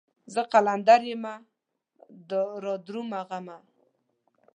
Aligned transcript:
زه 0.33 0.41
قلندر 0.51 1.01
يمه 1.11 1.33
رادرومه 2.63 3.19
غمه 3.29 3.57